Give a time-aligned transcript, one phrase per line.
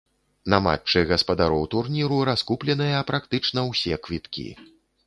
[0.53, 4.49] На матчы гаспадароў турніру раскупленыя практычна ўсе квіткі.